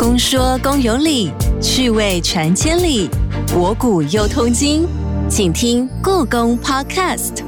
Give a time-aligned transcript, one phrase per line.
[0.00, 3.06] 公说公有理，趣味传千里，
[3.52, 4.88] 博古又通今，
[5.28, 7.44] 请听故宫 Podcast。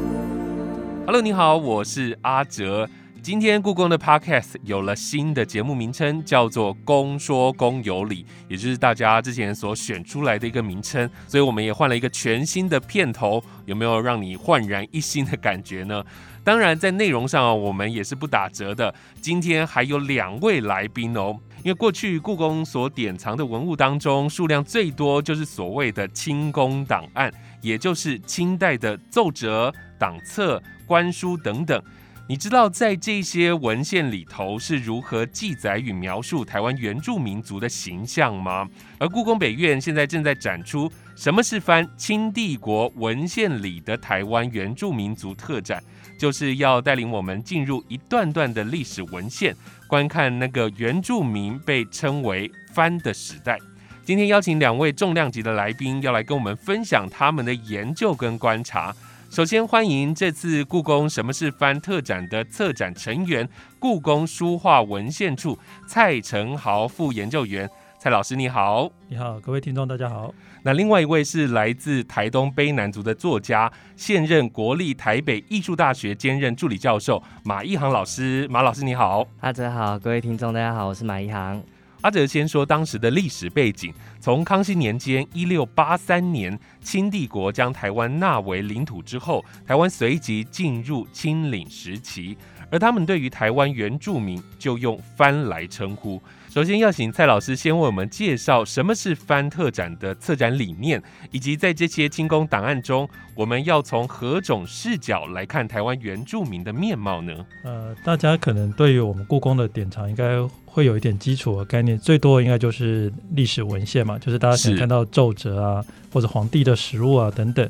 [1.07, 2.87] Hello，你好，我是阿哲。
[3.23, 11.08] 今天故宫的 Podcast 有了新的节目名称，叫做“公说公有理”，也就是大家之前所选出来的一个名称。
[11.26, 16.05] 所以我们也换了一个全新的片头，有没有让你焕然一新的感觉呢？
[16.45, 18.92] 当然，在内容上，我们也是不打折的。
[19.23, 31.80] 今天还有两位来宾哦，因为过去故宫所典藏的文物当中，数量最多就是所谓的清宫档案，也就是清代的奏折、档册、官书等等。
[32.29, 38.66] 你知道在这些文献里头是如何记载与描述台湾原住民族的形象吗？
[38.99, 45.83] 而故宫北院现在正在展出什么是翻清帝国文献里的台湾原住民族特展，
[46.23, 49.53] 就是要带领我们进入一段段的历史文献，
[49.89, 53.59] 观看那个原住民被称为番的时代。
[54.05, 58.95] 今天邀请两位重量级的来宾，要来跟我们分享他们的研究跟观察。
[59.30, 63.49] 首先欢迎这次故宫什么是番特展的策展成员，
[63.80, 65.58] 故宫书画文献处
[65.89, 67.68] 蔡成豪副研究员。
[68.03, 70.34] 蔡老师你好，你好，各位听众大家好。
[70.64, 78.45] 那另外一位是来自台东卑南族的作家，现任国立台北艺术大学兼任助理教授马一航老师。
[78.50, 81.62] 马老师你好，阿哲好，各位听众大家好，我是马一航。
[82.00, 92.36] 阿哲先说当时的历史背景，从康熙年间一六八三年，清帝国将台湾纳为领土之后，台湾随即进入清领时期，
[92.69, 96.20] 而他们对于台湾原住民就用番来称呼。
[96.53, 107.33] 首先要请蔡老师先为我们介绍什么是番特展的策展理念，以及在这些清宫档案中，我们要从何种视角来看台湾原住民的面貌呢？
[107.64, 117.67] 呃，大家可能对于我们故宫的典藏应该会有一点基础的概念，最多应该就是历史文献嘛，就是大家想看到奏折啊，或者皇帝的实物啊等等。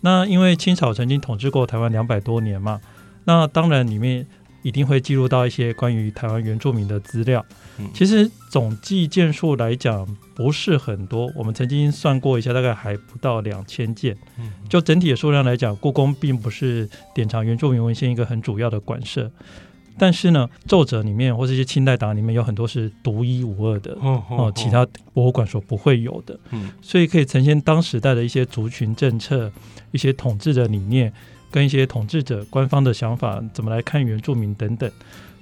[0.00, 2.80] 那因为清朝曾经统治过台湾两百多年嘛，
[3.24, 4.26] 那当然里面
[4.64, 7.44] 一定会记录到一些关于台湾原住民的资料。
[7.78, 14.16] 嗯其实总计件数来讲不是很多，我们曾经算过一下，大概还不到两千件。
[14.38, 19.30] 嗯就整体的数量来讲，故宫并不是典藏原住民文献一个很主要的馆舍。
[19.96, 29.52] 但是呢，奏折里面或是一些清代档案里面有很多是独一无二的哦哦，其他博物馆所不会有的，嗯所以可以呈现当时代的一些族群政策、
[29.92, 31.12] 一些统治的理念，
[31.54, 34.90] 跟一些统治者官方的想法，怎么来看原住民等等。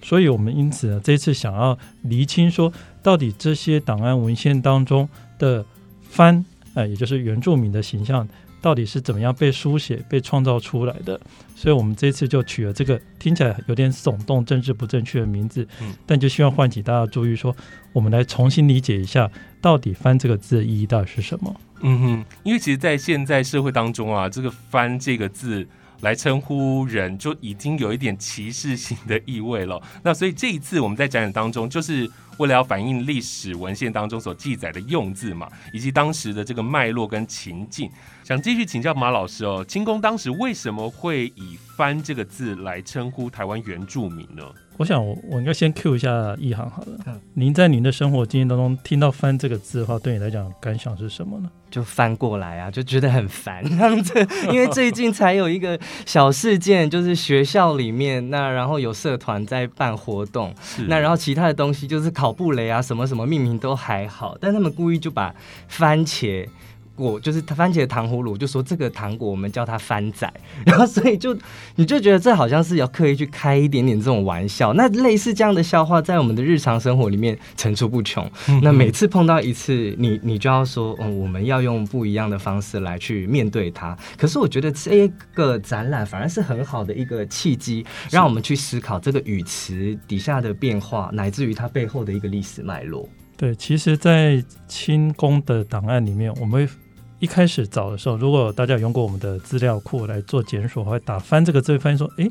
[0.03, 2.71] 所以我们因此呢，这次想要厘清说，
[3.03, 5.09] 到底这些档案文献当中
[5.39, 5.65] 的
[6.11, 8.29] 番，呃，也就是原住民的形象，
[8.61, 11.19] 到底是怎么样被书写、被创造出来的？
[11.57, 17.57] 所以我们这次就取了这个听起来有点耸动、政治不正确的名字，嗯但就希望唤起大家注意说，
[17.95, 19.31] 我们来重新理解一下，
[19.63, 21.57] 到底“番”这个字的意义到底是什么？
[21.81, 25.67] 嗯哼，因为其实，在现在社会当中啊，这个“番”这个字
[26.03, 29.81] 来称呼人，就已经有一点歧视性的意味了。
[30.03, 32.09] 那所以这一次我们在展览当中，就是
[32.39, 37.91] 为了要反映历史文献当中所记载的用字嘛，以及当时的这个脉络跟情境，
[38.25, 44.43] 想继续请教马老师哦，清宫当时为什么会以“番”这个字来称呼台湾原住民呢？
[44.79, 46.99] 我想我我应该先 Q 一下一航好了。
[47.07, 51.51] 嗯您在您的生活经验当中听到“翻”这个字的话，对你来讲感想是什么呢？
[51.71, 54.15] 就翻过来啊，就觉得很烦这样子，
[54.53, 65.35] 因为最近才有一个小事件，就是学校里面那然后有社团在办活动，是那然后其他的东西就是跑步雷啊什么什么命名都还好，但他们故意就把
[65.67, 66.49] 番茄。
[66.95, 70.31] 果就是番茄糖葫芦，就说这个糖果我们叫它番仔，
[70.67, 71.37] 然后所以就
[71.77, 74.73] 你就觉得这好像是要刻意去开一点点这种玩笑。
[74.75, 78.31] 那类似这样的笑话，在我们的日常生活里面层出不穷。
[78.63, 83.97] 那每次碰到一次，你你就要说，嗯，我们要用不一样的方式来去面对它。
[84.17, 93.09] 可是我觉得这个展览反而是很好的一个契机，让我们去思考这个语词底下的变化，乃至于它背后的一个历史脉络。
[93.43, 96.73] 对，其实，在清宫的档案里面，我们会
[97.19, 102.31] 一开始找的时候，如果大家有用过我们的资料库来做检索，会打“翻”这个字，会发现说，诶，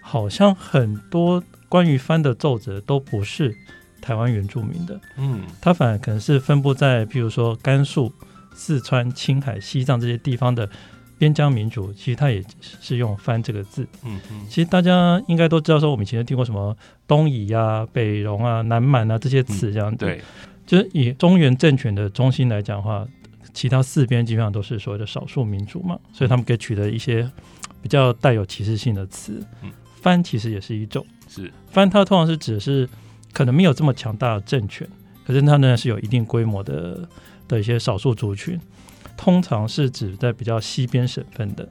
[0.00, 3.52] 好像很多关于番的奏折都不是
[4.00, 5.40] 台湾原住民的，嗯。
[5.60, 8.12] 它反而可能是分布在譬如说甘肃、
[8.54, 10.70] 四川、青海、西藏这些地方的
[11.18, 13.86] 边疆民族，其实它也是用“番”这个字。
[14.04, 16.76] 嗯嗯其实大家应该都知道，说我们以前听过什么
[17.06, 20.04] 东夷啊、北戎啊、南蛮啊这些词，这样子。
[20.04, 20.20] 对，
[20.66, 23.06] 就是以中原政权的中心来讲的话，
[23.54, 27.30] 其他四边基本上都是所谓的少数民族嘛，所以他们给取的一些
[27.80, 29.72] 比较带有歧视性的词嗯。
[30.02, 32.88] 番其实也是一种，是番它通常是指的是
[33.32, 34.86] 可能没有这么强大的政权，
[35.26, 37.08] 可是它仍然是有一定规模的
[37.48, 38.60] 的一些少数族群，
[39.16, 41.68] 通常是指在比较西边省份的。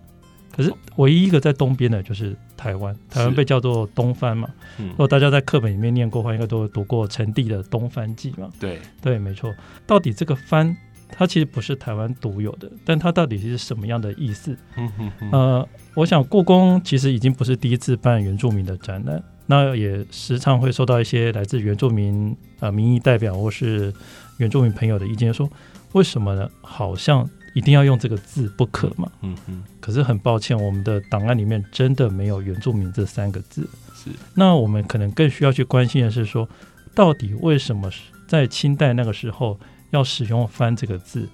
[0.52, 4.50] 可是唯一一个在东边的就是台湾，台湾被叫做东番嘛。
[4.80, 8.50] 嗯如果大家在课本里面念过的话，应该都读过陈帝的《东番记》嘛。
[8.58, 9.54] 对，对，没错。
[9.86, 10.74] 到底这个番，
[11.10, 14.58] 它其实不是台湾独有的，但它到底是什么样的意思？
[14.78, 23.94] 嗯哼哼，呃，我想故宫其实已经不是第一次办原住民的展览，那也时常会收到一些来自原住民呃民意代表或是
[24.38, 25.50] 原住民朋友的意见，说
[25.94, 26.50] 为什么呢？
[26.62, 29.10] 好像一定要用这个字不可嘛？
[29.22, 33.68] 嗯嗯，可是很抱歉，我们的档案里面真的没有原住民这三个字。
[33.96, 36.48] 是，那我们可能更需要去关心的是说，
[36.94, 37.90] 到底为什么
[38.28, 39.58] 在清代那个时候
[39.92, 41.28] 要使用“番”这个字？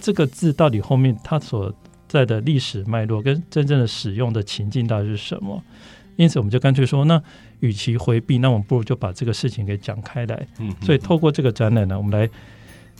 [0.00, 1.72] 这个字到底后面它所
[2.08, 5.62] 在的历史脉络跟真正的使用的情境到底是什么？
[6.18, 7.22] 因此，我们就干脆说，那
[7.60, 10.46] 与其回避，那我们不如就把这个事情给讲开来。
[10.58, 12.28] 嗯，所以，透过这个展览呢，我们来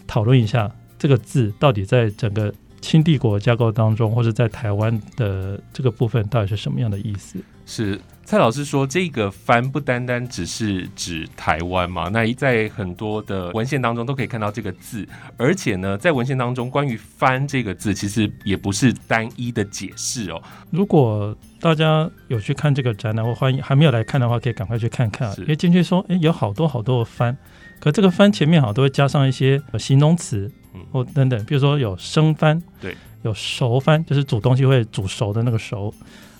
[0.06, 7.40] 讨论一下这个字到底在整个清帝国架构当中，或者在台湾的这个部分，到底是什么样的意思？
[7.66, 12.10] 是蔡老师说，这个“番”不单单只是指台湾嘛？
[12.10, 15.08] 那在很多的文献当中都可以看到这个字，
[15.38, 20.42] 而且呢，在文献当中关于“番”这个字，其实也不是单一的解释哦。
[20.68, 25.34] 如果大家有去看这个展览，或欢迎还没有来看的话，可以赶快去看看啊。
[25.34, 27.34] 是因为进去说，诶，有好多好多的番，
[27.80, 35.94] 可这个番前面好像都会加上一些呃形容词嗯或等等，比如说有生番，对，有熟番，就是煮东西会煮熟的那个熟，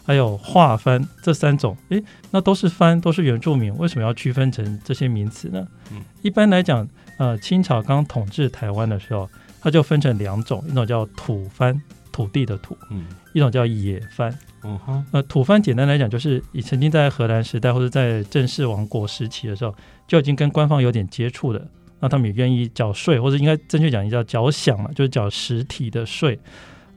[0.09, 5.69] 还有化番，这三种，诶，那都是番，都是原住民，为什么要区分成这些名词呢？
[5.93, 6.03] 嗯。
[6.23, 6.89] 一般来讲，
[7.19, 9.29] 呃，清朝刚统治台湾的时候，
[9.61, 11.79] 它就分成两种，一种叫土番，
[12.11, 12.75] 土地的土。
[12.91, 13.05] 嗯。
[13.35, 14.35] 一种叫野番，
[14.65, 19.75] 嗯哼，呃，土番简单来讲就是你曾经在荷兰时代或者在正式王国时期的时候，
[20.09, 21.69] 就已经跟官方有点接触的，
[22.01, 26.41] 那他们也愿意缴税，或者应该正确讲应该叫缴饷嘛，就是缴实体的税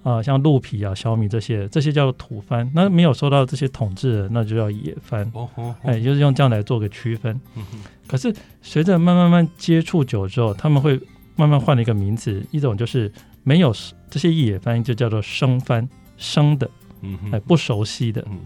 [0.04, 2.70] 啊、像鹿皮啊、小米这些，这些叫做土番。
[2.74, 5.30] 那没有受到这些统治的，那就叫野番。
[5.34, 7.40] 哦哦，哎，就是用这样来做个区分。
[7.56, 7.78] 嗯哼，
[8.08, 11.00] 可是随着慢慢慢接触久之后，他们会
[11.36, 13.12] 慢慢换了一个名词，一种就是
[13.44, 13.74] 没有
[14.10, 15.88] 这些野番，就叫做生番，
[16.18, 16.70] 生的。
[17.02, 18.24] 嗯哼，哎，不熟悉的。
[18.30, 18.40] 嗯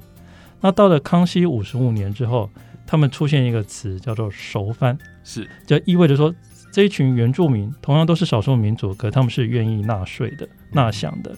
[0.62, 2.50] 那到了康熙五十五年之后，
[2.88, 6.34] 他们出现一个词叫做“熟番是，”，就意味着说
[6.76, 11.34] 这一群原住民同样都是少数民族，可他们是愿意纳税的、纳饷的，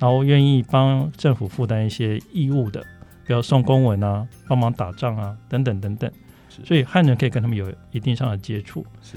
[0.00, 2.80] 然后愿意帮政府负担一些义务的，
[3.24, 6.10] 比如送公文啊、帮忙打仗啊等等等等。
[6.48, 8.84] 是所以汉人可以跟他们有一定上的接触。
[9.00, 9.16] 是，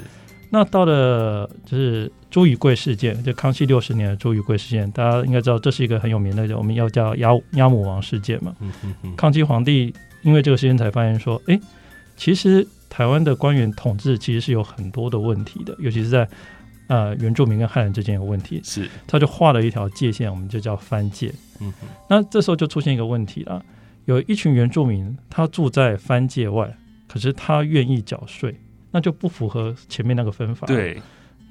[0.51, 8.55] 那到了就是朱雨贵事件，就康熙六十年的朱雨贵事件，大家应该知道这是一个很有名的，我们要叫鸭鸭母王事件嘛。
[8.59, 9.91] 嗯嗯嗯，康熙皇帝
[10.21, 11.59] 因为这个事件才发现说，诶，
[12.15, 16.29] 其实台湾的官员统治其实是有很多的问题的，尤其是在
[16.85, 21.33] 呃原住民跟汉人之间有问题，是，他就画了一条界限，我们就叫藩界。
[21.59, 23.65] 嗯哼，那这时候就出现一个问题了，
[24.05, 26.71] 有一群原住民他住在藩界外，
[27.07, 28.55] 可是他愿意缴税，
[28.91, 31.01] 那就不符合前面那个分法。，对，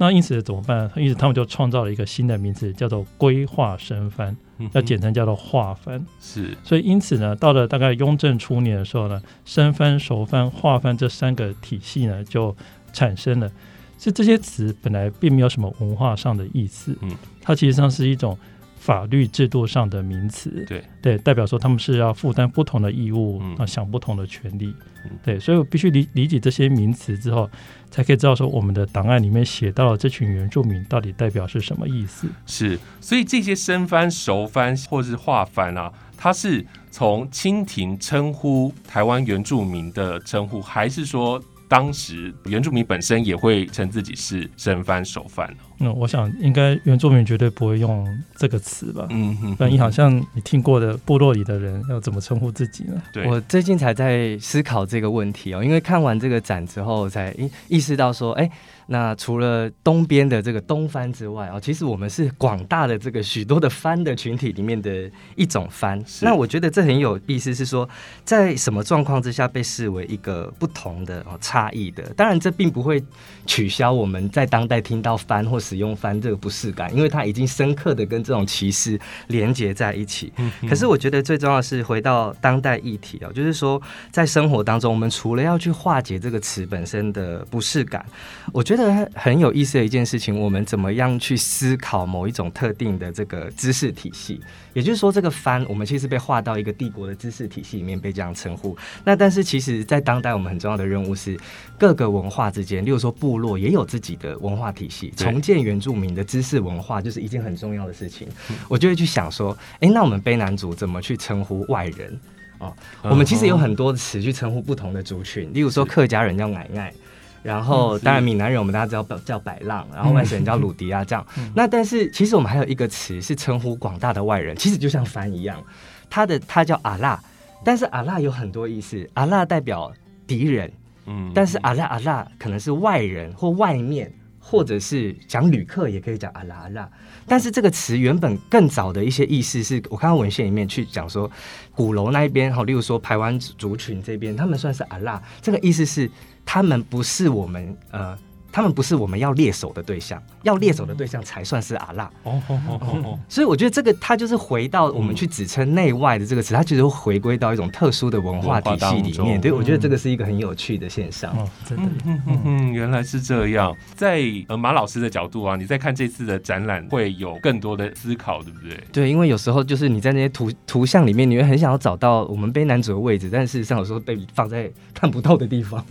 [0.02, 0.90] 那因此怎么办？
[0.96, 6.04] 因此他们就创造了一个新的名词，叫做规划生番，嗯要简称叫做划番。
[6.20, 12.52] 是，所以因此呢，到了大概雍正初年的时候呢，生番、熟番、化番这三个体系呢就
[12.92, 13.48] 产生了。
[13.96, 18.36] 是这些词本来并没有什么文化上的意思，嗯，它其实上是一种
[18.82, 23.54] 法律制度上的名词，对，对，代表说他们是要负担不同的义务，嗯。
[23.54, 24.74] 啊，享不同的权利，
[25.04, 25.10] 嗯。
[25.22, 27.48] 对，所以我必须理理解这些名词之后，
[27.92, 32.26] 才可以知道说我们的档案里面写到了这群原住民到底代表是什么意思。
[32.44, 45.56] 是，所以这些生番、熟番或是化番啊，它是从清廷称呼台湾原住民的称呼，还是说当时原住民本身也会称自己是生番、熟番呢？
[45.78, 49.06] 那我想应该原住民绝对不会用这个词吧？
[49.10, 53.02] 嗯哼，不然你好像你听过的部落里的人要怎么称呼自己呢？
[53.12, 58.50] 对，我最近才在思考这个问题哦，因为看完这个展之后，才意意识到说，哎，
[58.86, 66.02] 那除了东边的这个东番之外哦，其实我们是广大的这个许多的番的群体里面的一种番。
[66.20, 67.88] 那我觉得这很有意思，是说
[68.24, 72.02] 在什么状况之下被视为一个不同的哦差异的。
[72.16, 73.02] 当然，这并不会
[73.46, 80.32] 取消我们在当代听到番或使用翻这个不适感，因为它已经深刻的跟这种歧视连接在一起。
[80.36, 88.04] 嗯可是我觉得最重要的是回到当代议题啊，就是说在生活当中，我们除了要去化解这个词本身的不适感，
[88.52, 94.40] 我觉得很有意思的一件事情，我们怎么样去思考某一种特定的这个知识体系？
[94.72, 98.74] 也就是说，这个翻我们其实被划到一个帝国的知识体系里面被这样称呼。
[99.04, 101.38] 那但是其实，在当代我们很重要的任务是
[101.78, 108.28] 各个文化之间，例如说部落也有自己的文化体系，重建原住民的知识文化就是一件很重要的事情。
[108.68, 112.20] 我就会去想说，哎、那我们卑南族怎么去称呼外人？
[112.58, 116.94] 哦，我们其实有很多词去称呼不同的族群，例如说客家人叫奶奶。
[117.42, 121.26] 然后，当然，闽南人我们大家知道叫百浪，然后外省人叫鲁迪啊，这样。
[121.56, 125.60] 那但是，其实我们还有一个词是称呼广大的外人，其实就像番一样，
[126.08, 127.20] 他的他叫阿拉，
[127.64, 129.92] 但是阿拉有很多意思，阿拉代表
[130.24, 130.72] 敌人，
[131.06, 134.12] 嗯但是阿拉阿拉可能是外人或外面，
[134.52, 136.86] 或者是讲旅客也可以讲阿拉阿拉。
[137.26, 141.30] 但是这个词原本更早的一些意思是我看到文献里面去讲说，
[141.74, 146.10] 鼓楼那一边哈，例如说台湾族群这边，他们算是阿拉，这个意思是
[146.44, 148.18] 他们不是我们呃。
[148.52, 152.04] 他们不是我们要猎手的对象，要猎手的对象才算是阿拉。
[152.24, 159.40] 哦哦哦哦哦，所以我觉得这个它就是回到我们去指称内外的这个词，它其实会回归到一种特殊的文化体系里面。
[159.40, 161.34] 对，我觉得这个是一个很有趣的现象。
[161.36, 163.74] 哦，真的，嗯嗯嗯，原来是这样。
[163.96, 168.78] 在呃马老师的角度啊，你在看这次的展览会有更多的思考，对不对？
[168.92, 175.82] 对，因为有时候就是你在那些图图像里面，你会很想要找到我们卑南族的位置，但事实上有时候被放在看不到的地方。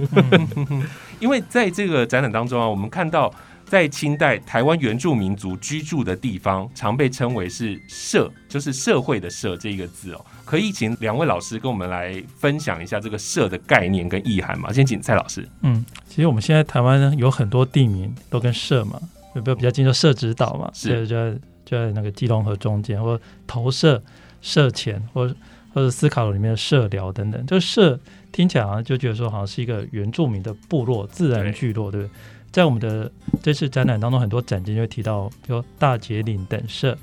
[1.20, 3.34] 因为在这个展览当中啊，我们看到
[3.66, 10.26] 在清代台湾原住民族居住的地方，常被称为是社，就是社会的社这一个字哦。
[10.44, 14.74] 可以请两位老师跟我们来分享一下这个社的概念跟意涵吗？
[14.74, 15.48] 先请蔡老师。
[15.62, 19.00] 嗯，其实我们现在台湾呢有很多地名都跟社嘛，
[19.36, 23.18] 有没有比较近就社指岛嘛，是就就在就在那个基隆河中间，或
[23.48, 24.04] 投射、
[24.42, 25.34] 社前，或
[25.74, 27.98] 或者思考里面的社寮等等，这个社
[28.34, 32.14] 听起来好像就觉得说好像是一个原住民的部落、自然聚落，对不对？
[32.52, 36.98] 在我们的这次展览当中，很多展件就会提到，比如大节岭等社，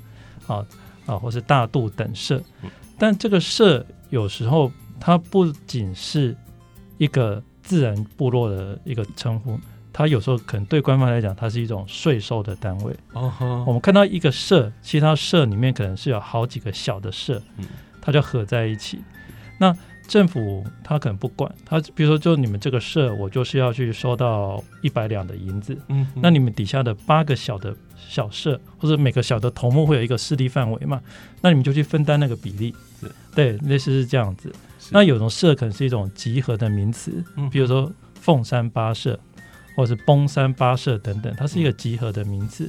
[0.47, 0.65] 啊
[1.05, 6.35] 啊，或是大肚等社嗯，但这个社有时候它不仅是
[6.97, 9.59] 一个自然部落的一个称呼，
[9.91, 12.95] 它有时候可能对官方来讲，它是一种税收的单位。
[13.13, 17.65] 哦我们看到一个社，其实它社里面可能是有好几个小的社嗯，
[18.01, 18.99] 它就合在一起。
[19.57, 19.75] 那
[20.09, 30.99] 政府他可能不管，他比如说就你们这个社，我就是要去收到一百两的银子，嗯，那你们底下的八个小的小社，或者每个小的头目会有一个势力范围嘛？
[31.41, 32.73] 那你们就去分担那个比例，
[33.35, 34.51] 对，类似是这样子。
[34.89, 39.17] 那有种社可能是一种集合的名词，嗯比如说凤山八社，
[39.75, 42.67] 或者是崩山八社等等，它是一个集合的名词。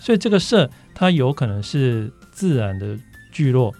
[0.00, 2.98] 所以这个社它有可能是自然的
[3.30, 3.72] 聚落，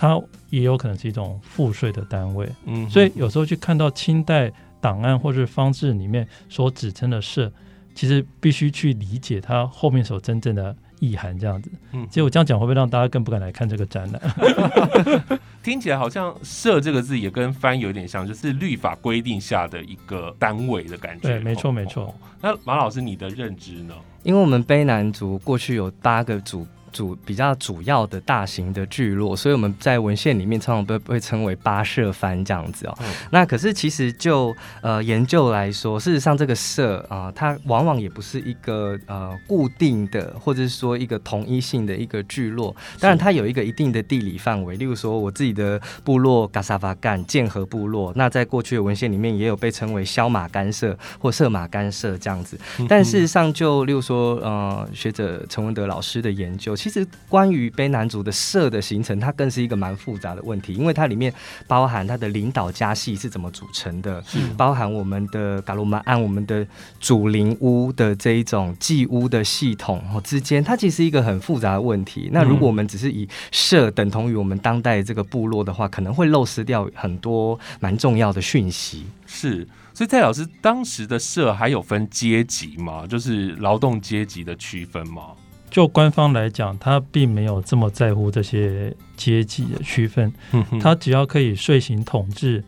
[0.00, 2.48] 它也有可能是一种赋税的单位。
[2.64, 7.52] 嗯所以有时候去看到清代档案或是方志里面所指称的社，
[7.94, 11.38] 其实必须去理解它后面所真正的意涵。
[11.38, 15.38] 这样子，嗯其实我这样讲会不会让大家更不敢来看这个展览？
[15.62, 21.28] 听起来好像“社”这个字也跟“番”有点像，就是律法规定下的一个单位的感觉。
[21.28, 22.04] 对没错哦没错。
[22.04, 23.94] 哦那马老师，你的认知呢？
[24.22, 32.96] 因为我们卑南族过去有八个主主比较主要的大型的聚落，所以我们在文献里面常常被被称为八社番这样子哦。
[33.00, 42.74] 嗯那可是其实就呃研究来说，事实上这个社啊、它往往也不是一个呃固定的，或者是说一个统一性的一个聚落。
[42.98, 52.58] 当然，它有一个一定的地理范围，例如说我自己的部落嘎萨巴干剑河部落，那在过去的文献里面也有被称为萧马干社或色马干社这样子。
[52.88, 61.30] 但事实上，就例如说，呃，学者陈文德老师的研究，其实关于卑南族的社的形成，它更是一个蛮复杂的问题，因为它里面
[61.66, 64.24] 包含它的领导家系是怎么组成的，
[64.56, 66.66] 包含我们的嘎鲁曼按我们的
[66.98, 72.30] 主灵屋的这一种祭屋的系统哦之间，它其实是一个很复杂的问题。
[72.32, 79.04] 那如果我们只是以社等同于我们当代这个部落的话，可能会漏失掉很多蛮重要的讯息。
[79.26, 83.06] 是，所以蔡老师当时的社还有分阶级吗？
[83.06, 85.24] 就是劳动阶级的区分吗？
[85.70, 90.32] 就官方来讲，他并没有这么在乎这些阶级的区分，
[90.80, 92.62] 他只要可以税行统治。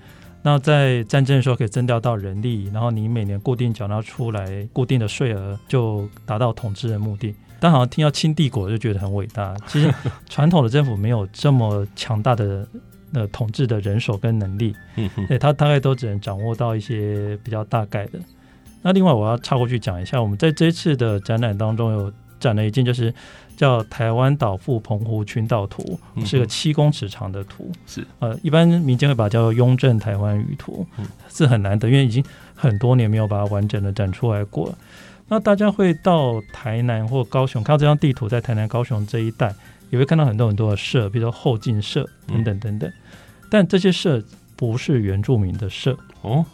[0.45, 7.35] 那在战争的时候可以征调到人力，然后你每年固定缴纳出来固定的税额，就达到统治的目的。
[7.61, 9.95] 但好像听到清帝国就觉得很伟大，其实
[10.29, 12.67] 传统的政府没有这么强大的
[13.15, 18.19] 呃统治的人手跟能力，嗯哼对他大概都只能掌握到一些比较大概的。
[18.83, 23.15] 那另外我要插过去讲一下，我们在这一次的展览当中有展了一件，就是
[23.57, 27.71] 叫《台湾岛附澎湖群岛图嗯》，是个七公尺长的图。
[27.87, 32.23] 是呃，一般民间会把它叫做《雍正台湾舆图嗯》，是很难得，因为已经
[32.55, 34.79] 很多年没有把它完整的展出来过了。
[35.29, 39.55] 那大家会到台南或高雄看到这张地图，在台南、高雄这一带，
[39.89, 42.93] 也会看到很多很多的社，比如说后进社等等等等。
[43.49, 44.23] 但这些社
[44.57, 46.45] 不是原住民的社，哦，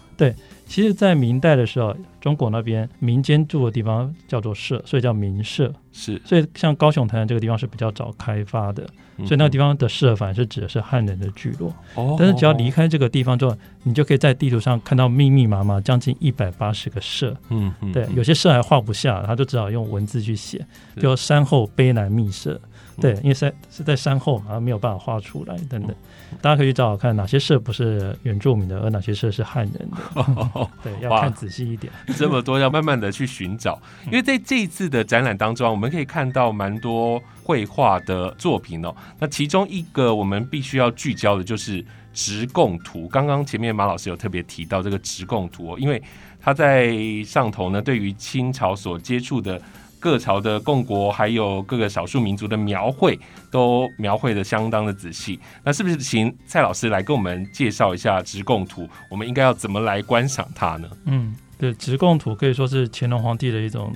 [0.69, 5.73] 其实，在明代的时候，中国那边民间住的地方叫做社，所以叫民社。
[5.91, 11.75] 是，所以像高雄、台南这个地方是比较早开发的，嗯所以那个地方的社反而是指的是汉人的聚落。
[11.95, 17.35] 哦但是只要离，开这个地方之后，你就可以在地图上看到密密麻麻将近一百八十个社。
[17.49, 20.59] 嗯嗯对，有些社还画不下，他就只好用文字去写，
[20.95, 22.61] 比如山后卑南密社。
[23.00, 25.95] 对嗯，因为在是在山后嘛，没有办法画出来等等。
[26.43, 30.71] 大家可以去找找看哪些社不是原住民的，而哪些社是汉人的。
[30.85, 31.93] 对，要看仔细一点。
[32.17, 38.95] 这么多要慢慢的去寻找，因为在这一次的展览当中啊，我们可以看到蛮多绘画的作品哦。
[39.19, 43.09] 那其中一个我们必须要聚焦的就是直贡图。
[43.09, 46.02] 刚刚前面马老师有特别提到这个直贡图哦，因为
[46.40, 49.61] 他在上头呢，对于清朝所接触的。
[50.00, 53.19] 各朝的共国还有各个少数民族的描绘，
[53.50, 55.38] 都描绘的相当的仔细。
[55.64, 58.88] 那是不是请蔡老师来跟我们介绍一下直贡图？
[59.11, 60.88] 我们应该要怎么来观赏它呢？
[61.07, 63.93] 嗯，对，直贡图可以说是乾隆皇帝的一种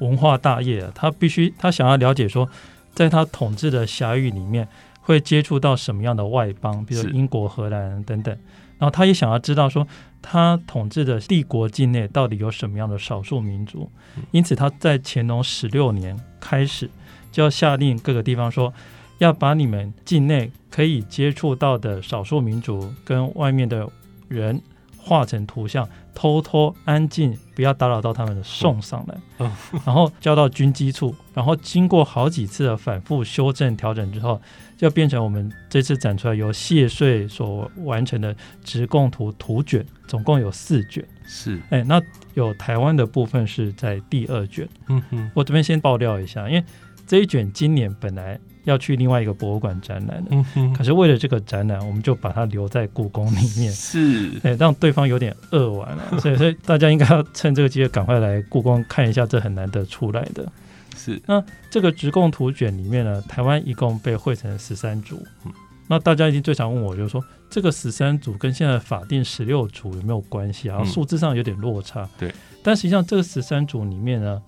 [0.00, 0.92] 文化大业啊。
[0.94, 2.48] 他必须他想要了解说，
[2.94, 4.68] 在他统治的辖域里面
[5.04, 8.36] 会接触到什么样的外邦，比如英国、荷兰等等。
[8.78, 9.86] 然后他也想要知道说，
[10.20, 13.88] 他统治的帝国境内到底有什么样的少数民族。
[14.32, 16.90] 因此，他在乾隆十六年开始
[17.30, 18.72] 就要下令各个地方说，
[19.18, 23.88] 要把你们境内可以接触到的少数民族跟外面的
[24.26, 24.60] 人
[24.98, 29.52] 画成图像，偷偷安静，不要打扰到他们的送上来，嗯
[29.86, 34.40] 然后交到军机处，然后经过好几次的反复修正调整之后，
[34.84, 41.02] 就变成我们这次展出来由谢穗所完成的直贡图图卷，总共有四卷。
[41.26, 41.98] 是，哎，那
[42.34, 44.68] 有台湾的部分是在第二卷。
[44.90, 46.62] 嗯哼，我这边先爆料一下，因为
[47.06, 53.72] 这一卷今年本来要去另外一个博物馆展览的，嗯哼，可是为了这个展览，我们就把它留在故宫里面。
[53.72, 60.46] 是，对，让对方有点饿完了，所以所以大家应该要趁这个机会赶快来故宫看一下，这很难得出来的
[60.94, 65.52] 是，那这个直贡图卷里面呢，台湾一共被绘成十三组嗯。
[65.86, 70.78] 那大家一定最常问我，就是说这个十三组跟现在法定十六组有没有关系啊？
[70.80, 72.08] 嗯数字上有点落差。
[72.18, 74.42] 对，但实际上这个十三组里面呢，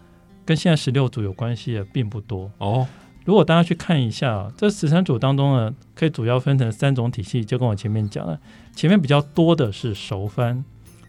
[0.47, 2.51] 跟现在十六组有关系的并不多。
[2.57, 2.89] 哦，
[3.27, 8.41] 如果大家去看一下啊这十三组当中呢，可以主要分成三种体系，就跟我前面讲的，
[8.75, 10.65] 前面比较多的是熟番，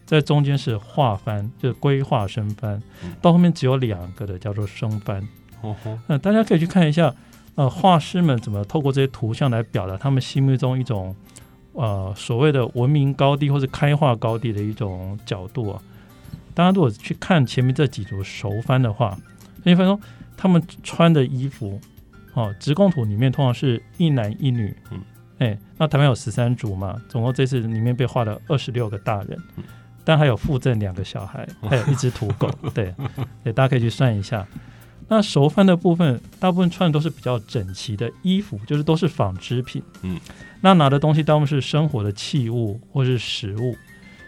[0.08, 5.20] 在中间是画番，就是规划生番嗯，到后面只有两个的叫做生番。
[5.60, 7.14] 哦吼，那大家可以去看一下，
[7.56, 11.14] 呃，画师们怎么透过这些图像来表达他们心目中一种
[11.74, 15.82] 呃所谓的文明高地或者开化高地的一种角度啊。
[16.54, 19.14] 大家如果去看前面这几组熟番的话，
[19.62, 20.00] 你会发现说
[20.38, 21.78] 他们穿的衣服，
[22.32, 25.00] 哦，直贡图里面通常是一男一女，嗯，
[25.36, 29.64] 哎，那台湾有十三组嘛，总共这次里面被画了二十六个大人，嗯
[30.08, 32.94] 但还有附赠两个小孩，还有一只土狗， 对，
[33.44, 34.46] 对，大家可以去算一下。
[35.06, 39.82] 那熟饭的部分，大部分穿的都是比较整齐的衣服，就是都是纺织品。
[40.00, 40.18] 嗯，
[40.62, 43.76] 那拿的东西大部分是生活的器物或是食物。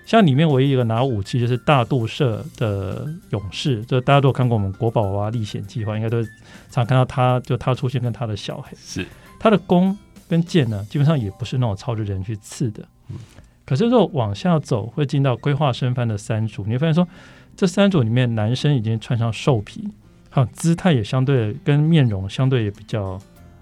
[0.04, 6.22] 像里面唯一一个拿武器就是大肚社的勇士，就大家都有看过我们国宝娃娃历险计划，应该都
[6.68, 8.70] 常看到他，就他出现跟他的小孩。
[8.76, 9.06] 是，
[9.38, 9.96] 他的弓
[10.28, 12.86] 跟箭呢，基本上也不是那种朝着人去刺的。
[13.08, 13.16] 嗯
[13.70, 17.06] 可是如果往下走，会进到规划生番的三组，你会发现说，
[17.54, 19.88] 这三组里面男生已经穿上兽皮，
[20.28, 23.16] 还有姿态也相对跟面容相对也比较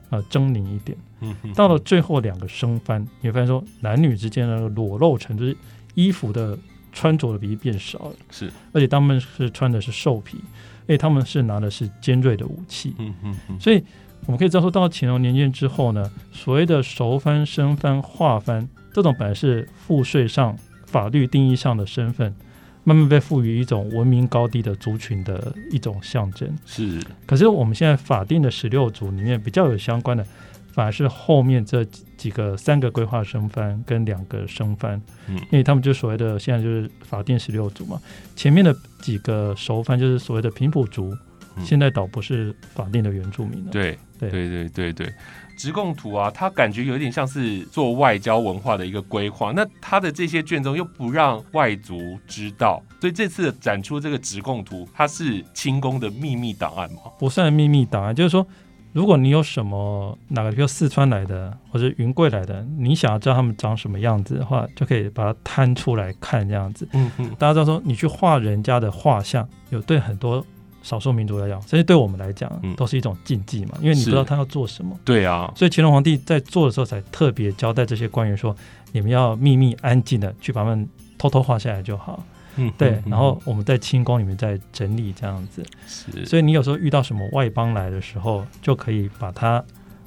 [0.09, 0.97] 呃狰狞一点。
[1.21, 5.57] 嗯哼，到了最后两个生番，你会发现说，男女之间的裸露程度，就是
[5.93, 6.59] 衣服的
[6.91, 10.39] 穿着的比例变少了，是，而且他们是穿的是兽皮，
[10.85, 12.95] 而且他们是拿的是尖锐的武器。
[12.97, 13.85] 嗯哼哼，所以
[14.25, 18.67] 我们可以知道说，到乾隆年间之后呢，所谓的熟番、生番、化番
[18.99, 22.35] 这种本来是赋税上法律定义上的身份，
[22.83, 26.53] 慢慢被赋予一种文明高低的族群的一种象征。
[26.67, 30.27] 是，可是我们现在法定的十六族里面比较有相关的，
[30.73, 38.01] 反而是后面这几几个三个规划生番跟两个生番，嗯因为他们就所谓的现在就是法定十六族嘛，
[38.35, 41.19] 前面的几个熟番就是所谓的平埔族，嗯
[41.65, 43.71] 现在倒不是法定的原住民了。
[43.71, 45.13] 对，对对对对对，
[45.57, 49.53] 直贡图啊，他感觉有点像是做外交文化的一个规划。
[49.53, 56.99] 那他的这些卷宗又不让外族知道，所以这次展出这个直贡图，它是清宫的秘密档案吗？
[57.19, 58.47] 不算秘密档案，就是说，
[58.93, 66.89] 如果你有什么哪个，比如四川来的或者云贵来的，你想要知道他们长什么样子的话，就可以把它摊出来看这样子。
[66.93, 70.45] 嗯嗯，大家知道说，你去画人家的画像，有对很多
[70.89, 74.99] 少数民族来讲，甚至对我们来讲嗯，都是一种禁忌嘛，因为你不知道他要做什么。
[75.05, 78.57] 对啊，所以乾隆皇帝在做的时候，才特别交代这些官员说，
[78.93, 82.25] 你们要秘密安静的去把他们偷偷画下来就好。
[82.61, 85.63] 嗯对然后我们在清宫里面再整理这样子。
[85.87, 89.65] 是，所以你有时候遇到什么外邦来的时候，就可以把它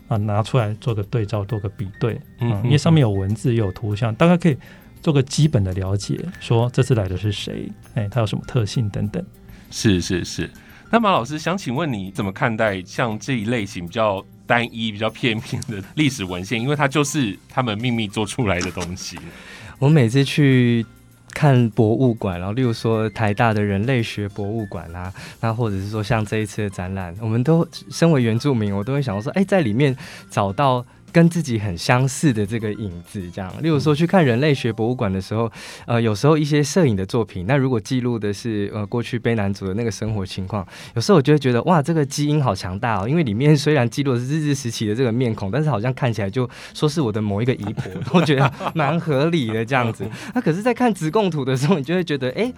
[0.10, 4.58] 啊拿出来做个对照，做个比对，嗯嗯，因为上面有文字，也有图像，大概可以
[5.02, 9.26] 做个基本的了解，说这次来的是谁，哎，他有什么特性等等。
[9.70, 10.50] 是是是。
[10.91, 16.62] 那马老师想请问你怎么看待像这一类型比较单一、比较片面的历史文献？
[16.62, 19.17] 因为它就是他们秘密做出来的东西。
[19.80, 20.86] 我每次去
[21.34, 29.95] 看博物馆，然后例如说台大的人类学博物馆啊，那或者是说像这一次的展览，我们都身为原住民，我都会想说，哎，在里面
[30.30, 30.86] 找到。
[31.12, 35.52] 跟自己很相似的这个影子，这样，例如说去看人类学博物馆的时候，
[35.86, 50.08] 呃，有时候一些摄影的作品，那如果记录的是呃过去卑南族的那个生活情况，有时候我就会觉得哇，这个基因好强大哦，因为里面虽然记录的是日治时期的这个面孔，但是好像看起来就说是我的某一个姨婆，我觉得蛮合理的这样子。
[50.34, 52.52] 那可是，在看直贡图的时候，你就会觉得，哎、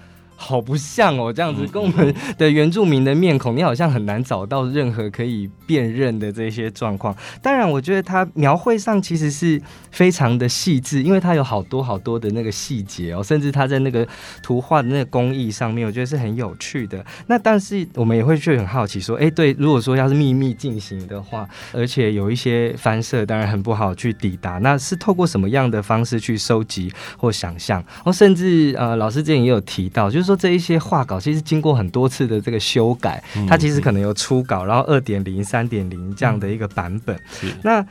[0.43, 7.15] 好不像哦，这样子跟我们的原住民的面孔，你好像很难找到任何可以辨认的这些状况。
[7.41, 14.06] 当然，我觉得它描绘上其实是非常的细致，因为它有好多好多的那个细节哦，甚至它在那个
[14.41, 17.03] 图画的那个工艺上面，我觉得是很有趣的。
[17.27, 27.82] 那但是我们也会去很好奇说，哎，对，如果说要是秘密进行的话，而且有一些翻摄，当然很不好去抵达，那是透过什么样的方式去收集或想象？
[28.03, 37.17] 哦，甚至呃，老师之前也有提到，就是说这一些画稿其实经过很多次的这个修改，它其实可能有初稿，然后二点零、三点零这样的一个版本。
[37.31, 37.85] 是那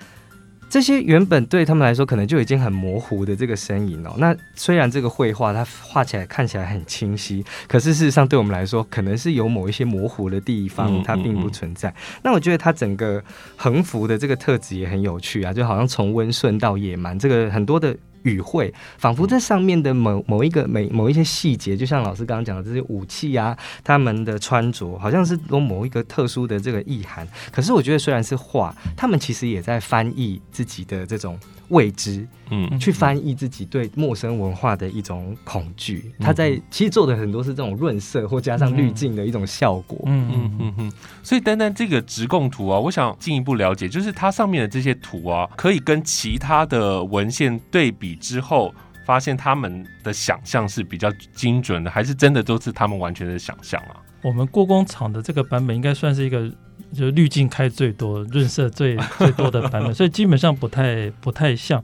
[0.71, 11.95] 这些原本对他们来说可能就已经很模糊的这个身影哦，那虽然这个绘画它画起来看起来很清晰，可是事实上对我们来说可能是有某一些模糊的地嗯方，它并不存在。
[12.23, 13.23] 那我觉得它整个
[13.57, 17.95] 横幅的这个特质也很有趣啊，就好像从温顺到野蛮，这个很多的。
[18.25, 27.27] 语汇仿佛这上面的某某一个每某一些细节，就像老师刚刚讲的这些武器啊，他们的穿着好像是有某一个特殊的这个意涵。
[27.51, 31.39] 可是我觉得虽然是画，他们其实也在翻译自己的这种
[31.73, 36.13] 未知，嗯去翻译自己对陌生文化的一种恐惧。
[36.21, 39.99] 他在其实做的很多是这种润色或加上滤镜的一种效果。
[40.07, 48.75] 嗯嗯嗯嗯嗯，所以单单这个直供图啊，我想进一步了解，就是它上面的这些图啊，可以跟其他的文献对比之后，
[49.07, 53.97] 发现他们的想象是比较精准的，还是真的都是他们完全的想象啊？
[54.23, 56.49] 我们故宫厂的这个版本应该算是一个
[56.93, 61.83] 就滤镜开最多、润色最最多的版本， 所以基本上不太不太像。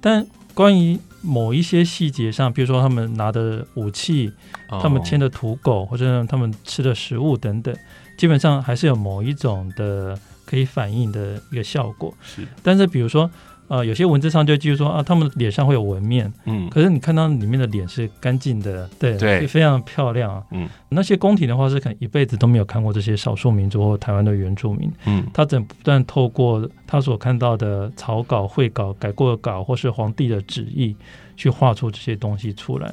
[0.00, 4.32] 但关于某一些细节上，比如说他们拿的武器、
[4.68, 7.74] 他们牵的的土狗，或者他们吃的食物等等，
[8.16, 12.12] 基本上还是有某一种的可以反映的一个效果。
[12.22, 13.30] 是但是比如说，
[13.68, 20.42] 呃，有些文字上就记住说啊，他们脸上会有纹面，嗯可是你看到里面的脸是干净的，对，对非常漂亮啊。
[20.52, 30.96] 嗯，那些宫廷的话是可能一辈子都没有看过这些少数民族或台湾的原住民，嗯他只能不断透过他所看到的草稿、绘稿、改过的稿，或是皇帝的旨意，
[31.36, 32.92] 去画出这些东西出来。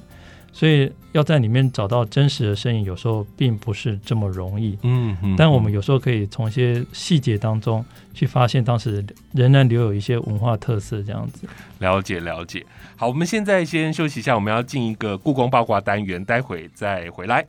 [0.57, 4.77] 所以要在里面找到真实的身影，有时候并不是这么容易。
[4.83, 11.45] 嗯嗯，但我们有时候可以从一些细节当中去发现，当时仍然留有一些文化特色，这样子。
[11.79, 12.65] 了解了解。
[12.95, 17.45] 好，我们现在先休息一下，我们要进一个故宫八卦单元，待会再回来。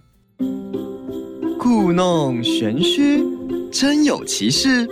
[1.60, 3.22] 故弄玄虚，
[3.72, 4.84] 真有其事。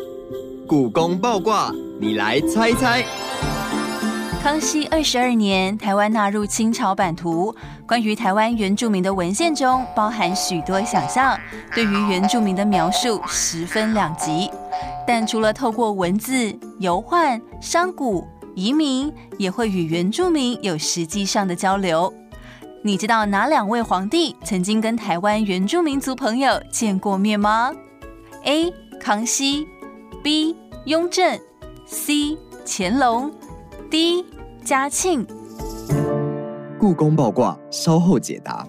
[0.68, 3.05] 故宫八卦，你来猜猜。
[4.40, 7.55] 康熙二十二年，台湾纳入清朝版图，
[7.87, 11.38] 关于台湾原住民的文献中包含许多想象，
[11.75, 14.51] 对于原住民的描述十分两极。
[15.07, 22.12] 但除了透过文字、油画、商贾、移民，也会与原住民有实际上的交流。
[22.83, 27.70] 你知道哪两位皇帝曾经跟台湾原住民族朋友见过面吗
[28.44, 28.73] ？A.
[28.99, 29.66] 康熙
[30.23, 30.57] ，B.
[30.87, 31.38] 雍正
[31.87, 32.38] ，C.
[32.64, 33.31] 乾隆
[33.90, 34.25] ，D.
[34.64, 35.27] 嘉庆。
[36.85, 38.68] 故宫爆卦，稍后解答。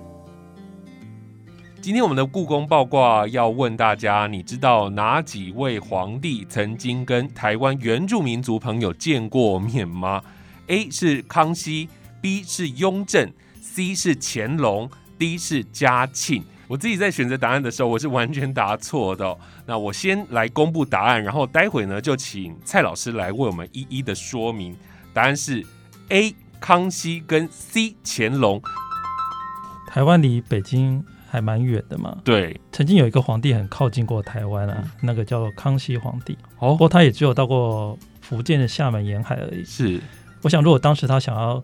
[1.81, 10.21] 今天我们的故宫爆卦要问大家，你知道哪几位皇帝曾经跟台湾原住民族朋友见过面吗
[10.67, 11.89] ？A 是康熙
[12.21, 16.41] ，B 是雍正，C 是乾隆，D 是嘉庆。
[16.69, 24.73] 我自己在选择答案的时候，我是完全答错的、那我先来公布答案，然后待会呢就请蔡老师来为我们一一的说明。
[25.13, 25.65] 答案是
[26.07, 26.33] A
[26.65, 28.59] 康熙跟 C 乾隆。
[29.87, 39.63] 台湾离北京还蛮远的嘛，对，曾经有一个皇帝很靠近过台湾啊，那个叫做康熙皇帝，哦不哦，过他也只有到过福建的厦门沿海而已。
[39.63, 40.01] 是，
[40.41, 41.63] 我想，如果当时他想要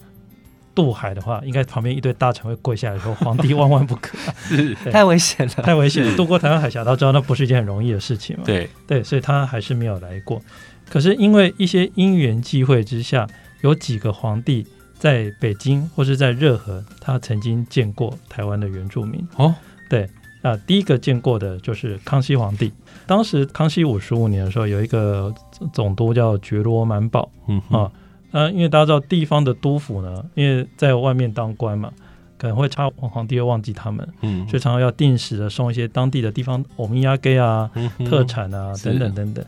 [0.76, 4.16] 渡海的话，应该旁边一堆大臣会跪下来说：“皇帝万万不可，
[4.48, 5.54] 是，太危险了。
[5.64, 6.16] 太危险了！
[6.16, 10.40] 渡过台湾海峡，他知道那不是一件很容易的事情嘛。”对，对，所以他还是没有来过。
[10.88, 13.28] 可是因为一些因缘际会之下，
[13.62, 14.68] 有几个皇帝
[15.02, 19.28] 在北京或是在热河，他曾经见过台湾的原住民。
[19.36, 19.52] 哦，
[19.90, 20.08] 对，
[20.44, 22.72] 啊，第一个见过的就是康熙皇帝。
[23.08, 25.34] 当时康熙五十五年的时候，有一个
[25.74, 27.92] 总督叫觉罗满宝嗯啊。
[28.30, 31.92] 那因为大家知道地方的督府呢，因为在外面当官嘛，
[32.38, 39.44] 可能会差皇帝会忘记他们，嗯所以常常要定时的送一些当地的地方欧米亚给啊、嗯特产啊等等等等。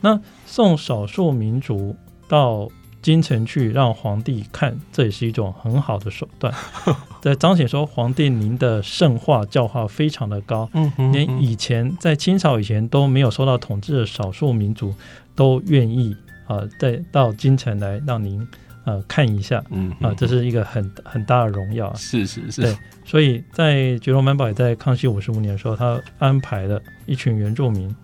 [0.00, 1.94] 那送少数民族
[2.26, 2.66] 到
[3.06, 6.52] 京城去让皇帝看，这也是一种很好的手段，
[7.22, 14.92] 在彰显说皇帝您的圣化教化非常的高，嗯哼连以前在清朝以前都没有受到统治的少数民族
[15.36, 16.16] 都愿意
[16.48, 18.44] 啊、呃再到京城来让您
[18.84, 21.94] 呃看一下嗯啊、这是一个很很大的荣耀啊。
[21.96, 22.62] 是是是。
[22.62, 27.94] 对，所以在觉罗满宝也在康熙五十五年的时候，他安排了一群原住民，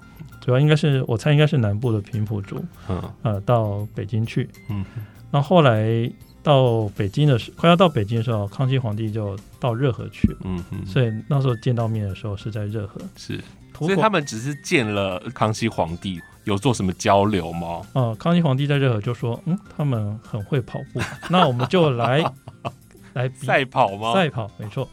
[0.44, 4.48] 主要应该是我猜应该是南部的平埔族，嗯呃，到北京去。
[4.68, 4.84] 嗯
[5.30, 6.10] 那后来
[6.42, 13.00] 到北京的时，快要到北京的时候，康熙皇帝就到热河去了，嗯嗯，所以那时候见到面的时候是在热河。
[13.16, 13.40] 是，
[13.78, 17.80] 所以他们只是见了康熙皇帝，有做什么交流吗？
[17.94, 21.00] 哦，康熙皇帝在热河就说：“嗯，他们很会跑步，
[21.30, 22.22] 那我们就来
[23.14, 24.12] 来比赛跑吗？
[24.12, 24.86] 赛跑，没错。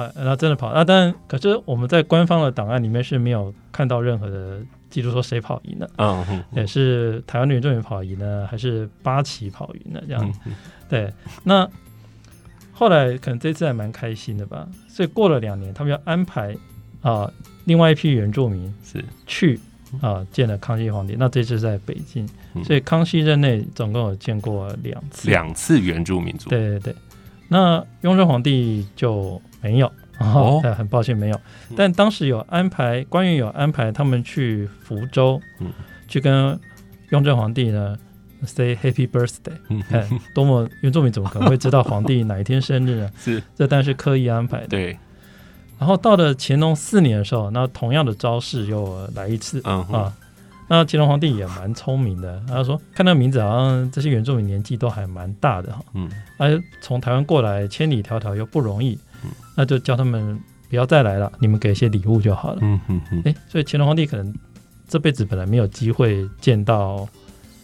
[0.00, 0.68] 啊，那真的跑。
[0.68, 0.84] 啊！
[0.84, 10.32] 当然，可是我们在官方的档案里面是没有看到任何的记录说谁跑赢了，嗯哼，也是台湾的原住民跑赢呢，还是八旗跑赢了这样？
[10.44, 10.54] 嗯
[10.88, 11.68] 对，那
[12.72, 16.54] 后来可能这次还蛮开心的吧，所以过了两年，他们要安排
[17.00, 17.30] 啊、
[17.64, 19.04] 另外一批原住民是。
[19.26, 19.58] 去
[20.00, 22.64] 啊、见了康熙皇帝，那这次在北京，嗯。
[22.64, 26.96] 所以康熙任内总共有见过两次，两次原住民族，对对对，
[27.48, 29.86] 那雍正皇帝就没有。
[29.86, 31.36] 哦哦， 对，很抱歉没有
[31.70, 35.70] 嗯，但当时有安排，官员有安排他们去福州，嗯
[36.08, 36.58] 去跟
[37.10, 37.96] 雍正皇帝呢
[38.46, 39.52] say happy birthday，
[40.34, 43.10] 多么原住民怎么可能会知道皇帝哪一天生日呢？
[43.18, 44.68] 是，这当然是刻意安排的。
[44.68, 44.96] 对，
[45.78, 50.12] 然后到了乾隆四年的时候，那同样的招式又来一次嗯，啊。
[50.68, 58.98] 那乾隆皇帝也蛮聪明的，他说看那个名字好像这些原住民年纪都还蛮大的哈，嗯而从台湾过来千里迢迢又不容易嗯，
[59.56, 62.58] 那就叫他们不要再来了，你们给一些礼物就好了。
[62.62, 64.34] 嗯嗯嗯，诶，所以乾隆皇帝可能
[64.88, 67.08] 这辈子本来没有机会见到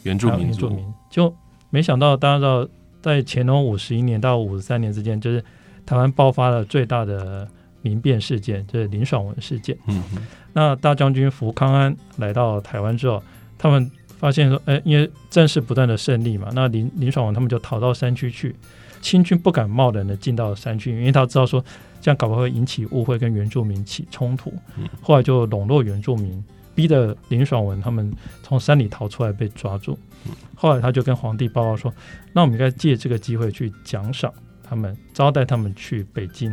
[0.02, 1.34] 原住民，原住民，就
[1.70, 2.68] 没想到大家知道，
[3.00, 5.44] 在乾隆五十一年到五十三年之间，就是
[5.84, 7.46] 台湾爆发了最大的
[7.82, 9.76] 民变事件，就是林爽文事件。
[9.86, 10.18] 嗯哼，
[10.52, 13.22] 那大将军福康安来到台湾之后，
[13.58, 18.54] 他们发现说，哎，因为战事不断的胜利嘛，那林林爽文他们就逃到山区去，
[19.02, 21.62] 清军不敢贸然的进到山区，因为他知道说
[22.00, 24.88] 这样搞不好会引起误会，跟原住民起冲突嗯。
[25.02, 26.42] 后来就笼络原住民，
[26.74, 28.10] 逼得林爽文他们
[28.42, 30.32] 从山里逃出来被抓住嗯。
[30.54, 31.92] 后来他就跟皇帝报告说，
[32.32, 36.50] 那我们应该借这个机会去奖赏他们，招待他们去北京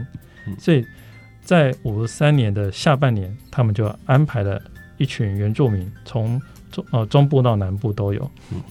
[0.48, 0.56] 嗯。
[0.60, 0.84] 所以
[1.42, 4.62] 在五十三年的下半年，他们就安排了
[4.98, 8.62] 一群原住民从中呃中部到南部都有嗯，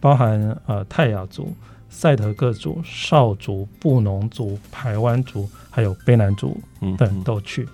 [0.00, 1.54] 包含呃泰雅族、
[1.92, 7.68] 赛德克族、少族、布农族、排湾族，还有卑南族嗯等都去。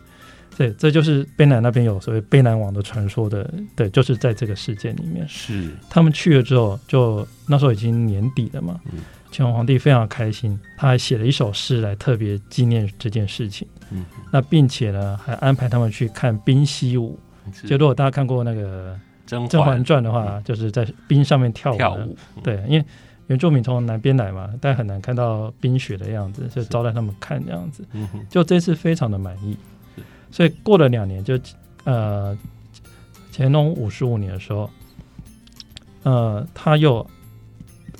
[0.56, 8.98] 对，这就是卑南那边有所谓卑南王的传说的，对，就是在这个事件里面，是，他们去了之后，就那时候已经年底了嘛嗯，
[9.30, 13.68] 乾隆皇帝非常开心，他还写了一首诗来特别纪念这件事情。
[13.90, 17.18] 嗯那并且呢，还安排他们去看冰嬉舞。
[17.64, 18.92] 就如果大家看过那个
[19.26, 21.76] 《甄甄嬛传》的话，就是在冰上面跳舞。
[21.76, 22.84] 跳舞，对，因为
[23.28, 26.70] 原住民从南边来嘛，但很难看到冰雪的样子，所以是。
[26.70, 27.84] 招待他们看这样子。
[28.28, 29.56] 就这次非常的满意，
[30.30, 31.38] 所以过了两年，就
[31.84, 32.36] 呃
[33.32, 34.68] 乾隆五十五年的时候，
[36.02, 37.06] 呃他又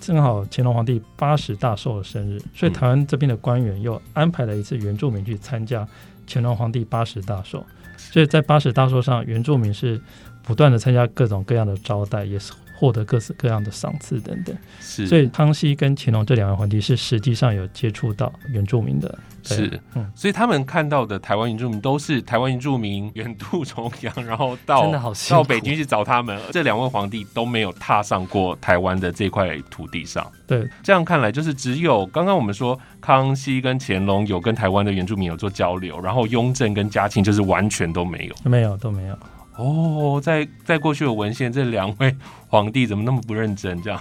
[0.01, 2.75] 正好乾隆皇帝八十大寿的生日，所以嗯。
[2.75, 5.87] 台湾这边的官员又安排了一次原住民去参加
[6.27, 7.65] 乾隆皇帝八十大寿，
[7.97, 10.01] 所以在八十大寿上，原住民是
[10.43, 14.57] 不断的参加各种各样的招待，也是获得各式各样的赏赐等等。
[14.81, 19.19] 是，所以康熙跟乾隆这两位皇帝是实际上有接触到原住民的。
[19.43, 26.39] 是，嗯所以他们看到的台湾原住民都是台湾原住民远渡重洋，然后到真的好到北京去找他们。
[26.53, 30.31] 这两位皇帝都没有踏上过台湾的这块土地上。
[30.47, 38.51] 对，这样看来，就是只有刚刚我们说康熙跟乾隆有跟台湾的原住民有做交流，然后雍正跟嘉庆就是完全都没有。
[38.51, 39.19] 没有都没有。
[39.59, 42.15] 哦，在在过去的文献，这两位
[42.47, 43.83] 皇帝怎么那么不认真？
[43.83, 44.01] 这样，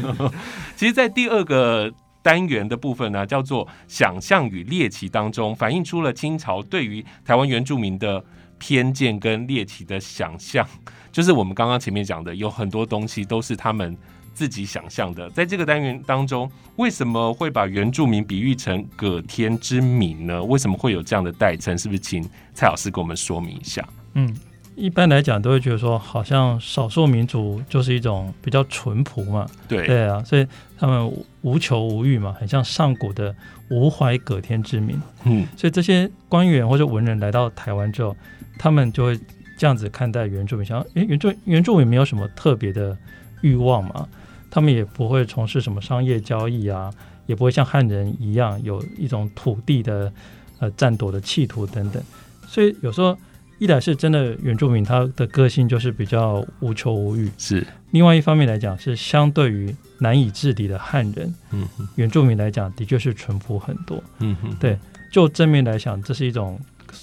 [0.74, 8.24] 其实，在第二个单元的部分呢，叫做“想象与猎奇”当中，反映出了清朝对于台湾原住民的
[8.58, 10.66] 偏见跟猎奇的想象。
[11.12, 13.94] 就是我们刚刚前面讲的，有很多东西都是他们
[14.32, 15.28] 自己想象的。
[15.30, 20.42] 在这个单元当中，为什么会把原住民比喻成葛天之民呢？
[20.42, 21.76] 为什么会有这样的代称？
[21.76, 23.86] 是不是请蔡老师给我们说明一下？
[24.14, 24.34] 嗯，
[24.78, 30.46] 一般来讲都会觉得说，好像少数民族就是一种比较淳朴嘛，对对啊，所以
[30.78, 31.12] 他们
[31.42, 33.34] 无求无欲嘛，很像上古的
[33.70, 34.96] 无怀葛天之民。
[35.24, 38.16] 嗯，所以这些官员或者文人来到台湾之后，
[38.56, 39.18] 他们就会
[39.58, 42.96] 这样子看待原住民，想，诶，原住原住民没有什么特别的
[43.40, 44.08] 欲望嘛，
[44.48, 46.88] 他们也不会从事什么商业交易啊，
[47.26, 50.12] 也不会像汉人一样有一种土地的
[50.60, 52.00] 呃占夺的企图等等，
[52.46, 53.18] 所以有时候。
[53.58, 61.66] 一来是真的原住民，他的个性就是比较无求无欲；是另外一方面来讲，是相对于难以治理的汉人，嗯
[61.96, 64.02] 原住民来讲，的确是淳朴很多。
[64.20, 64.78] 嗯哼，对，
[65.10, 66.60] 就正面来讲，这是一种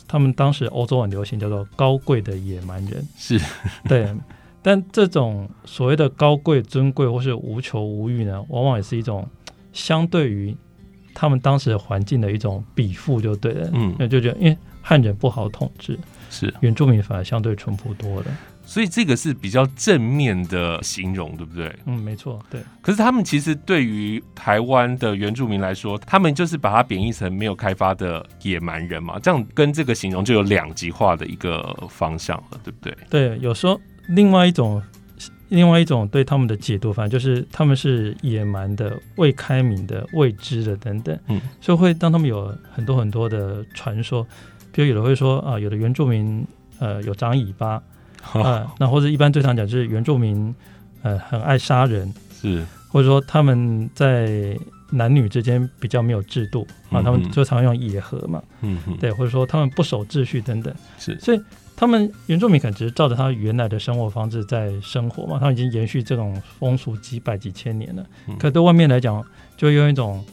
[0.07, 3.05] 他们当时欧洲很流行叫做高贵的野蛮人。
[3.17, 3.39] 是
[3.89, 4.07] 对，
[4.61, 9.27] 但这种所谓的高贵、尊贵或是无求无欲呢，往往也是一种
[9.73, 10.55] 相对于
[11.13, 13.69] 他们当时的环境的一种比附，就对了。
[13.73, 15.97] 嗯那就觉得因为汉人不好统治。
[16.29, 18.25] 是，原住民反而相对淳朴多了。
[18.65, 21.75] 所以这个是比较正面的形容，对不对？
[21.85, 22.61] 嗯，没错，对。
[22.81, 32.97] 可是他们其实对于台湾的原住民来说，他们就是把它贬义成没有开发的野蛮人嘛，这样跟这个形容就有两极化的一个方向了，对不对？
[33.09, 34.81] 对，有时候另外一种。
[35.49, 44.27] 另外一种对他们的解读，反正就是他们是野蛮的、未开明的、未知的等等，嗯，所以会当他们有很多很多的传说，
[44.75, 46.45] 比如有的会说啊，有的原住民
[46.79, 47.81] 呃有长尾巴
[48.33, 50.53] 啊，那或者一般最常讲就是原住民
[51.01, 54.57] 呃很爱杀人，是，或者说他们在
[54.89, 61.41] 男女之间比较没有制度啊，他们就常用野合嘛，嗯嗯，对，或者说他们不守秩序等等，是，所以。
[61.77, 68.05] 他们原住民可能只是照着他原来的生活方式在生活嘛，他们已经延续这种风俗几百几千年了。
[68.39, 69.21] 可对外面来讲，
[69.57, 70.23] 就用一种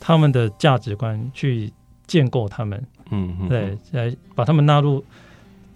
[0.00, 1.70] 他们的价值观去
[2.06, 5.04] 建构他们，嗯，对，来把他们纳入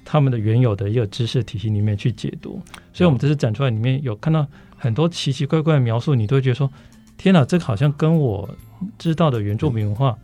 [0.04, 2.60] 他们的原有的一个知识体系里面去解读。
[2.92, 6.70] 所以，我们这次展出来里面有看到很多奇奇怪怪的描述，你都会觉得说：
[7.16, 8.48] 天哪，这个好像跟我
[8.98, 10.16] 知道的原住民文化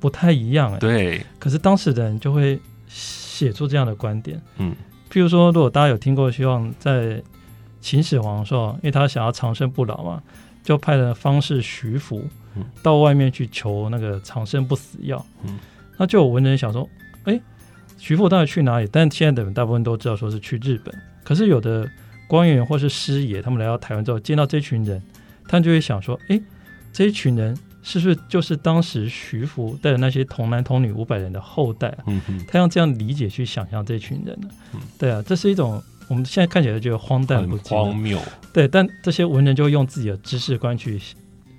[0.00, 0.72] 不太一样。
[0.74, 1.26] 哎，对。
[1.38, 2.60] 可是当时的人就会。
[2.94, 4.76] 写出这样的观点，嗯，
[5.10, 7.20] 譬如说，如果大家有听过，希望在
[7.80, 10.22] 秦始皇时候，因为他想要长生不老嘛，
[10.62, 12.22] 就派了方士徐福
[12.82, 15.58] 到外面去求那个长生不死药，嗯，
[15.96, 16.88] 那就有文人想说，
[17.24, 17.40] 哎，
[17.98, 18.88] 徐福到底去哪里？
[18.90, 21.88] 但现在的人大部分都知道说是去日本，可是有的
[22.26, 25.02] 官员或是师爷，他们来到台湾之后，见到这群人，
[25.48, 26.40] 他们就会想说，哎，
[26.92, 27.56] 这一群人。
[27.84, 32.04] 是不是就是当时徐福带的那些童男童女五百人的后代啊？
[32.06, 34.48] 嗯他用这样理解去想象这群人呢？
[34.96, 38.20] 对啊，这是一种我们现在看起来觉得荒诞不荒谬。
[38.52, 40.96] 对，但这些文人就会用自己的知识观去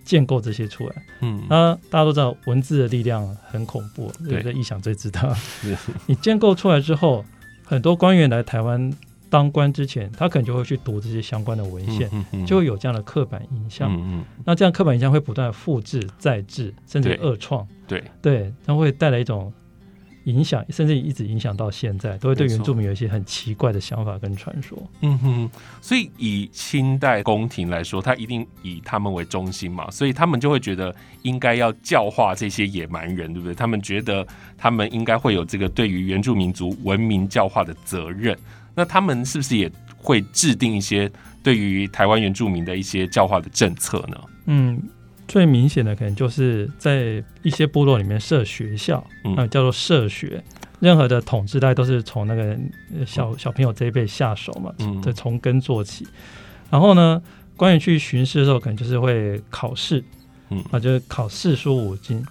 [0.04, 0.96] 建构这些出来。
[1.22, 4.54] 嗯，那大家都知道文字的力量很恐怖，对不对？
[4.54, 5.36] 臆想最知道。
[6.08, 7.26] 你建构出来之后，
[7.64, 8.92] 很多官员来台湾。
[9.30, 12.08] 当官之前，他可能就会去读这些相关的文献，
[12.46, 13.92] 就会有这样的刻板印象。
[14.46, 17.68] 那这样刻板印象会不断复制、再制，甚至恶创。
[17.88, 19.52] 对对，它会带来一种
[20.26, 24.78] 影响，甚至一直影响到现在，都会对原住民有一些很奇怪的想法跟传说。
[25.02, 33.54] 嗯哼，所以以清代宫廷来说，他一定以他们为中心嘛，所以他们就会觉得应该要教化这些野蛮人，对不对？
[33.54, 34.26] 他们觉得
[34.58, 38.38] 他们应该会有这个对于原住民族文明教化的责任。
[38.76, 41.12] 那他们是不是也会制定一些
[41.44, 44.18] 对于台湾原住民的一些教化的政策呢？
[44.46, 44.82] 嗯，
[45.34, 50.44] 最明显的可能就是在一些部落里面设学校，嗯，叫做社学。
[50.80, 52.56] 任何的统治，大家都是从那个
[53.04, 56.06] 小小朋友这一辈下手嘛，嗯，从根做起。
[56.70, 57.20] 然后呢，
[57.58, 60.04] 关于去巡视的时候，可能就是会考试，
[60.52, 62.24] 嗯，啊，就是考四书五经。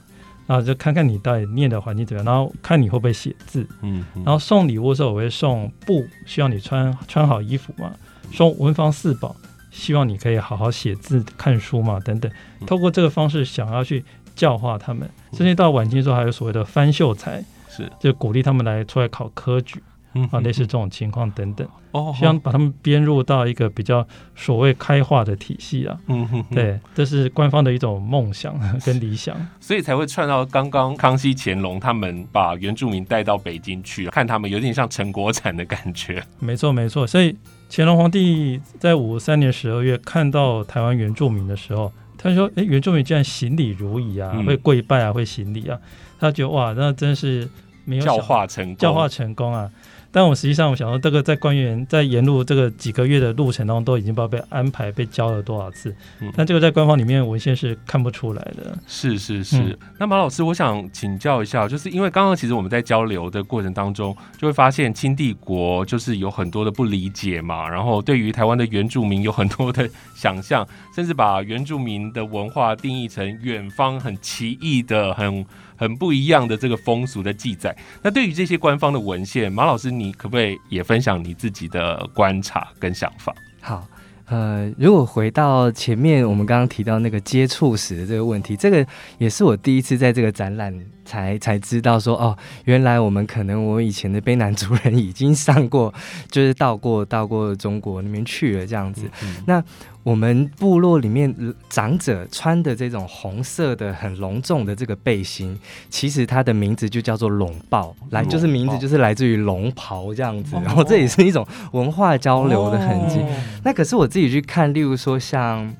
[0.46, 7.92] 然后就看看你到底念的环境怎么样，然后看你会不会写字，嗯，然后送礼物的时候我会送布，需要你穿穿好衣服嘛，
[8.32, 9.34] 送文房四宝，
[9.72, 12.30] 希望你可以好好写字看书嘛，等等，
[12.64, 14.04] 透过这个方式想要去
[14.36, 19.82] 教化他们，甚至到晚清的时候还有所谓的翻秀才，是就鼓励他们来出来考科举。
[20.30, 24.06] 啊，类似这种情况等等，哦，希望把他们编入到一个比较
[24.36, 25.98] 所谓开化的体系啊。
[26.08, 28.54] 嗯哼，对，这是官方的一种梦想
[28.84, 36.22] 跟理想，所以才会串到刚刚康熙、乾隆他们把原住民带到北京去，看他们有点像陈国产的感觉。
[36.38, 37.06] 没错，没错。
[37.06, 37.34] 所以
[37.74, 45.78] 乾隆皇帝在五三年十二月看到台湾原住民的时候，他说：“哎，原住民竟然行礼如仪啊，嗯会跪拜啊，会行礼啊。”
[46.20, 47.48] 他觉得哇，那真是
[47.86, 49.70] 没有教化成功，教化成功啊！
[50.12, 58.76] 但我实际上我想说，这个在官员在沿路这个几个月的路程当中，都已经不知道被安排被教了多少次，嗯但这个在官方里面文献是看不出来的。
[58.86, 59.58] 是是是。
[59.58, 75.46] 嗯那马老师，我想请教一下，就是因为刚刚其实我们在交流的过程当中，就会发现清帝国就是有很多的不理解嘛，然后对于台湾的原住民有很多的想象，甚至把原住民的文化定义成远方很奇异的、很
[75.82, 77.76] 很不一样的这个风俗的记载。
[78.02, 83.34] 那对于这些官方的文献，马老师你可不可以也分享你自己的观察跟想法？
[83.60, 83.84] 好，
[84.26, 88.86] 呃，如果回到前面我们刚刚提到那个接触史的这个问题，这个
[89.18, 90.72] 也是我第一次在这个展览
[91.12, 92.34] 才才知道说，哦，
[92.64, 95.92] 原来我们可能我以前的卑南族人已经上过，
[96.30, 99.02] 就是到过到过中国那边去了这样子。
[99.22, 99.62] 嗯那
[100.04, 105.56] 我们部落里面呃长者穿的这种红色的很隆重的这个背心，
[105.90, 113.18] 其实它的名字就叫做龙豹，来就是名字就是来自于龙袍这样子，哦然后这也是一种文化交流的痕迹。
[113.20, 113.28] 哦
[113.64, 115.72] 那可是我自己去看，例如说像。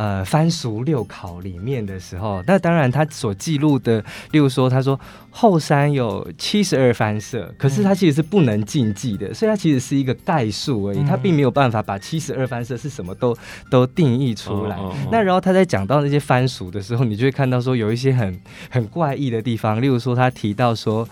[0.00, 4.98] 呃，番俗六考里面的时候，那当然他所记录的，例如说，他说
[5.28, 13.36] 后山有七十二番社，可是他其实是不能禁忌的，所以它其实是一个概述而已，嗯它并没有办法把七十二番社是什么都
[13.70, 14.78] 都定义出来。
[15.12, 18.40] 那然后他在讲到那些番俗的时候，你就会看到说有一些很
[18.70, 21.06] 很怪异的地方，例如说他提到说。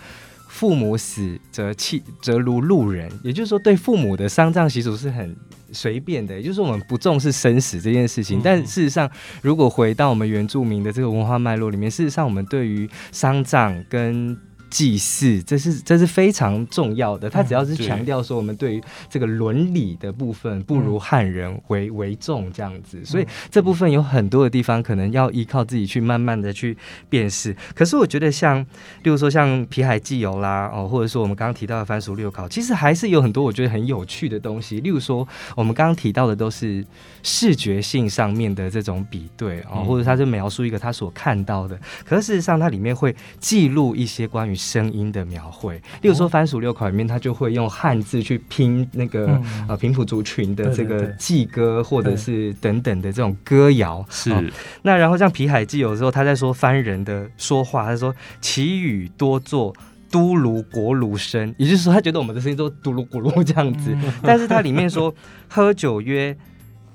[0.51, 5.37] 父母死则弃则如路人，也就是说，对父母的丧葬习俗是很
[5.73, 8.39] 随便的，也就是，我们不重视生死这件事情。
[8.39, 9.11] 嗯但事实上，
[9.43, 14.37] 如果回到我们原住民的这个文化脉络里面，事实上，我们对于丧葬跟
[14.71, 17.29] 祭祀，这是这是非常重要的。
[17.29, 26.77] 他只要是强调说，我们对于这个伦理的部分不如汉人为为重这样子，所以这部分有很多的地方可能要依靠自己去慢慢的去
[27.09, 27.57] 辨识。
[27.75, 28.61] 可是我觉得像，
[29.03, 34.81] 例如说像皮海纪游啦，哦，或者说我们刚刚提到的番薯六考，其实还是有很多我觉得很有趣的东西。
[34.81, 36.85] 例如说，我们刚刚提到的都是
[37.23, 45.77] 视觉性上面的这种比对哦，嗯或者他就描述一个他所看到的，可是事实上它里面会记录一些关于声音的描绘。
[46.03, 54.05] 例如说番薯六考里面，他就会用汉字去拼那个、嗯呃平埔族群的这个祭歌或者是等等的这种歌谣。
[54.11, 54.43] 是、哦
[54.83, 59.73] 那然后像皮海记有时候他在说番人的说话，他说其语多作
[60.11, 63.93] 都卢国卢声，也就是说他觉得我们的声音都嘟噜咕噜这样子。
[63.95, 65.15] 嗯 但是它里面说
[65.49, 66.37] 喝酒曰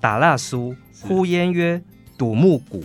[0.02, 1.82] 打蜡酥，呼烟曰
[2.18, 2.84] 赌木鼓。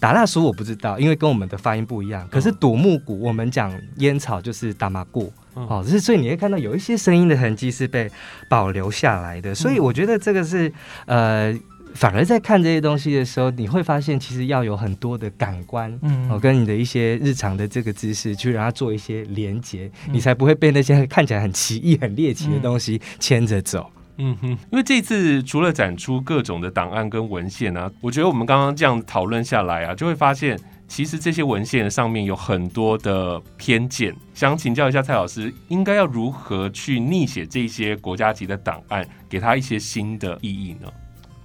[0.00, 2.26] 打蜡书我不知道，因为跟我们的发音不一样。
[2.30, 5.32] 可是赌木鼓，我们讲烟草就是打麻固。
[5.56, 8.08] 嗯哦，就是所以你会看到有一些声音的痕迹是被
[8.48, 10.72] 保留下来的，所以我觉得这个是
[11.06, 11.52] 呃，
[11.94, 15.92] 反而在看这些东西的时候，你会发现其实要有很多的感官。
[16.02, 23.90] 嗯哦，跟你的一些日常的这个知识去让它做一些连接，嗯你才不会被那些看起来很奇异、很猎奇的东西牵着走。
[24.18, 30.58] 嗯哼，因为这次除了展出各种的档案跟文献啊，我觉得我们刚刚这样讨论下来啊，就会发现
[30.88, 34.14] 其实这些文献上面有很多的偏见。
[34.34, 40.88] 想请教一下蔡老师，应该要如何去逆写这些国家级的档案，给他一些新的意义呢？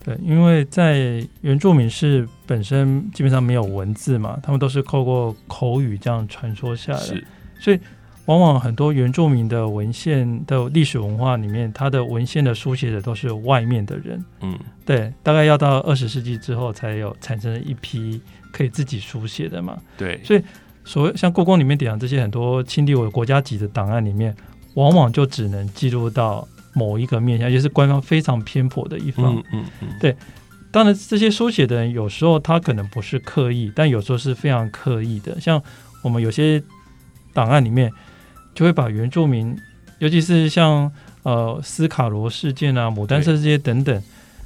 [0.03, 6.99] 对，因为在原住民是本身基本上没有文字嘛，他们都是透过口语这样传说下来
[7.59, 7.80] 所以
[8.26, 14.24] 往往很多原住民的文献的历史文化里面，它的文献的书写者都是外面的人。
[14.41, 18.21] 嗯，对，大概要到二十世纪之后，才有产生一批
[18.51, 19.78] 可以自己书写的嘛。
[19.97, 20.41] 对，所以
[20.86, 24.36] 所谓像故宫里面典藏这些很多清帝国国家级的档案里面，
[24.76, 29.36] 往往就只能记录到某一个面向，也就是官方非常偏颇的一方。
[29.51, 30.15] 嗯嗯嗯，
[30.71, 35.39] 当然，这些书写的人有时候他可能不是刻意，但有时候是非常刻意的。
[35.39, 35.61] 像
[36.01, 36.63] 我们有些
[37.32, 37.91] 档案里面，
[38.54, 39.56] 就会把原住民，
[39.99, 40.91] 尤其是像
[41.24, 44.04] 呃斯卡罗事件啊、牡丹社这些等等，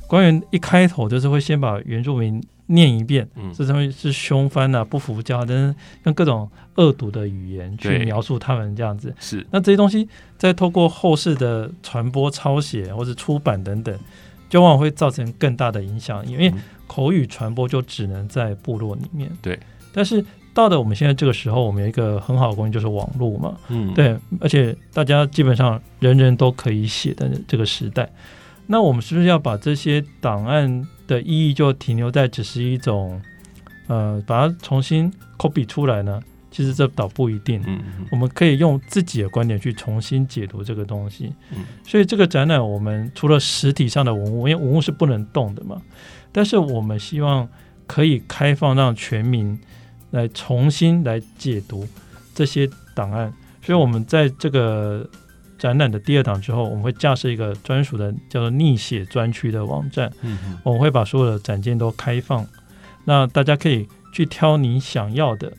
[0.08, 3.53] 官员一开头就是会先把原住民念一遍，嗯。
[3.53, 9.14] 这上面是凶翻啊、不服教啊，等等，用各种恶毒的语言去描述他们这样子。
[9.20, 13.97] 是，那这些东西再透过后世的传播、抄写或者出版等等，
[14.49, 16.60] 就往往会造成更大的影响，因为嗯。
[16.88, 19.30] 口语传播就只能在部落里面。
[19.41, 19.60] 对，
[19.91, 20.24] 但是
[20.58, 23.55] 到的我们现在这个时候，我们有一个很好的工具，就是网络嘛。
[23.68, 28.10] 嗯，对，而且大家基本上人人都可以写的这个时代，
[28.66, 33.22] 那我们是不是要把这些档案的意义就停留在只是一种
[33.86, 36.20] 呃，把它重新 copy 出来呢？
[36.49, 37.62] 其实这倒不一定。
[37.68, 41.32] 嗯嗯我们可以用自己的观点去重新解读这个东西。
[41.51, 45.80] 嗯所以这个展览，我们除了实体上的文物，因为文物是不能动的嘛，
[46.32, 47.47] 但是我们希望
[47.86, 49.60] 可以开放让全民
[50.12, 51.88] 来重新来解读
[52.34, 53.34] 这些档案。
[53.62, 55.10] 所以，我们在这个
[55.58, 62.47] 展览的第二档之后，我们会架设一个专属的叫做逆写专区的网站，嗯哼我们会把所有的展件都开放，
[63.03, 65.51] 那大家可以去挑你想要的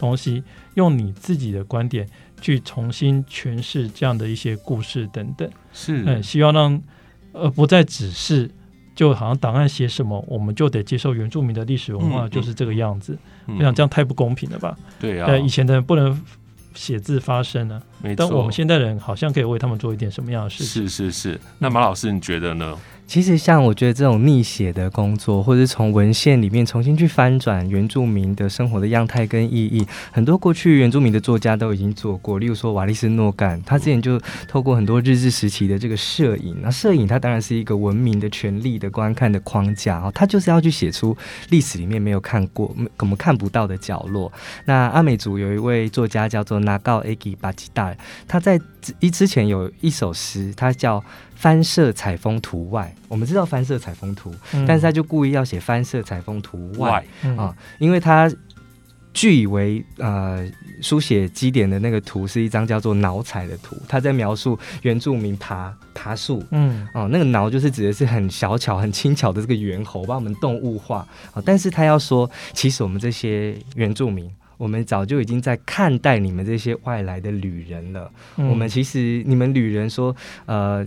[0.00, 0.42] 东西，
[0.74, 2.08] 用你自己的观点
[2.40, 5.48] 去重新诠释这样的一些故事等等。
[5.72, 6.82] 是，嗯，希望让
[7.30, 8.50] 呃不再只是
[8.94, 13.16] 就好像档案写什么，我们就得接受原住民的历史文化嗯就是这个样子。
[13.46, 14.76] 嗯我想这样太不公平了吧？
[15.00, 16.20] 对啊，以前的人不能
[16.74, 20.88] 写字发声呢、啊，但我们现代人好像可以为他们做一点什么样的事情？
[20.88, 21.40] 是是是。
[21.58, 22.78] 那马老师，你觉得呢？
[23.12, 32.38] 其实像我觉得这种逆写的工作，或者是从文献里面重新去翻转原住民的生活的样态跟意义，很多过去原住民的作家都已经做过。
[32.38, 41.14] 例如说瓦利斯诺干，他之前就透过很多日治时期的这个摄影，那摄影它当然是一个文明的权利的观看的框架哦，它就是要去写出
[41.50, 44.32] 历史里面没有看过、我们看不到的角落。
[44.64, 47.94] 那阿美族有一位作家叫做拿告 A 吉巴吉大，
[48.26, 50.98] 他在之一之前有一首诗，他叫
[51.42, 52.94] 《翻色采风图外》。
[53.08, 58.32] 我们知道翻色采风图，嗯但是他就故意要写翻色采风图外嗯啊，因为他
[59.12, 60.48] 据以为呃
[60.80, 66.44] 书写基点的那个图是一张叫做脑彩的图，他在描述原住民爬爬树。
[66.52, 78.08] 嗯哦，那个挠就是指的是很小巧、很轻巧的这个猿猴，把我们动物化啊、但是他要说，其实我们这些原住民，我们早就已经在看待你们这些外来的旅人了。
[78.36, 80.14] 嗯我们其实你们旅人说，
[80.46, 80.86] 呃。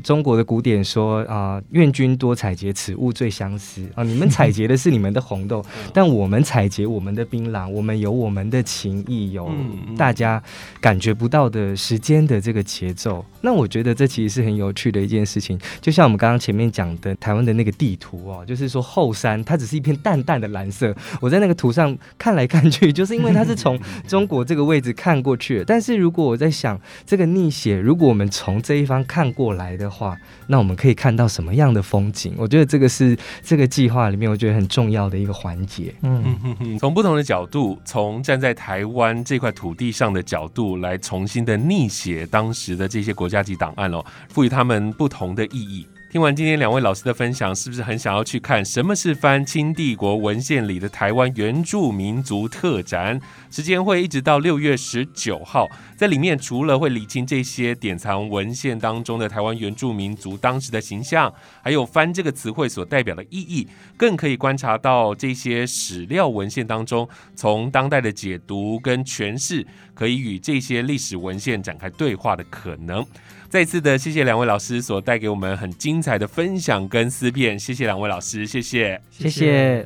[0.00, 4.02] 中国的古典说啊，愿君多采撷，此物最相思啊。
[4.02, 9.50] 你们采撷的是你们的红豆， 但我们采撷我们的槟榔，我们有我们的情谊，有
[9.96, 10.42] 大家
[10.80, 13.24] 感觉不到的时间的这个节奏。
[13.42, 15.58] 那我觉得这其实是很有趣的一件事情。
[15.80, 25.64] 就像我们刚刚前面讲的台湾的那个地图哦，就是说后山它只是一片淡淡的蓝色，我在那个图上看来看去，就是因为它是从 中国这个位置看过去的。
[25.64, 30.16] 但是如果我在想这个逆写，如果我们从这一方看过来的话，
[30.46, 32.34] 那我们可以看到什么样的风景？
[32.36, 35.94] 我觉得这个是这个计划里面我觉得很重要的一个环节。
[36.02, 45.86] 嗯从不同的角度，从站在台湾这块土地上的角度来重新的逆写当时的这些国家级档案哦，赋予他们不同的意义。
[46.10, 53.20] 听完今天两位老师的分享，是不是很想要去看什么是翻清帝国文献里的台湾原住民族特展？
[53.48, 61.32] 时间会一直到六月十九号，在里面除了会理清这些典藏文献当中的台湾原住民族当时的形象，
[61.62, 73.06] 还有“翻”这个词汇所代表的意义，更可以观察到这些史料文献当中，从当代的解读跟诠释，可以与这些历史文献展开对话的可能。
[73.50, 79.00] 再次的谢谢两位老师所带给我们很精彩的分享跟思辨，谢谢两位老师，谢谢。
[79.10, 79.84] 谢谢。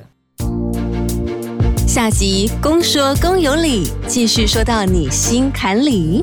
[1.88, 6.22] 下集公说公有理，继续说到你心坎里。